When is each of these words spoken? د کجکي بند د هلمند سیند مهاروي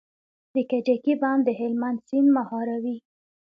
د 0.53 0.55
کجکي 0.69 1.13
بند 1.21 1.41
د 1.45 1.49
هلمند 1.59 1.97
سیند 2.07 2.29
مهاروي 2.37 2.97